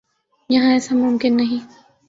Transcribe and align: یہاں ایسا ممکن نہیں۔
یہاں 0.49 0.71
ایسا 0.73 0.95
ممکن 0.95 1.37
نہیں۔ 1.37 1.61